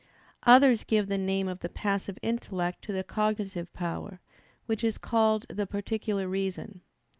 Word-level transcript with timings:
Others 0.47 0.83
give 0.83 1.09
the 1.09 1.17
name 1.19 1.47
of 1.47 1.59
passive 1.75 2.17
intellect 2.23 2.81
to 2.85 2.91
the 2.91 3.03
cogitative 3.03 3.71
power, 3.71 4.19
which 4.65 4.83
is 4.83 4.97
called 4.97 5.45
the 5.47 5.67
"particular 5.67 6.27
reason." 6.27 6.81